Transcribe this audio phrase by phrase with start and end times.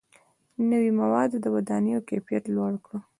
[0.69, 2.93] •نوي موادو د ودانیو کیفیت لوړ کړ.